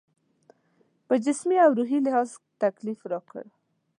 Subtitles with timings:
[1.07, 2.29] په جسمي او روحي لحاظ
[2.63, 3.43] تکلیف راکړ.